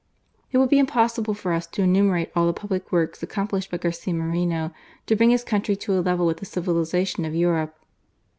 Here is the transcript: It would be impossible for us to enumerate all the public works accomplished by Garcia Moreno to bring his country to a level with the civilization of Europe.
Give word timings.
It 0.51 0.57
would 0.57 0.69
be 0.71 0.79
impossible 0.79 1.35
for 1.35 1.53
us 1.53 1.67
to 1.67 1.83
enumerate 1.83 2.31
all 2.35 2.47
the 2.47 2.53
public 2.53 2.91
works 2.91 3.21
accomplished 3.21 3.69
by 3.69 3.77
Garcia 3.77 4.15
Moreno 4.15 4.71
to 5.05 5.15
bring 5.15 5.29
his 5.29 5.43
country 5.43 5.75
to 5.75 5.93
a 5.93 6.01
level 6.01 6.25
with 6.25 6.37
the 6.37 6.45
civilization 6.47 7.23
of 7.23 7.35
Europe. 7.35 7.75